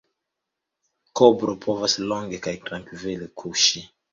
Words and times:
Kobro 1.21 1.55
povas 1.67 1.99
longe 2.13 2.41
kaj 2.49 2.57
trankvile 2.71 3.33
kuŝi. 3.43 3.89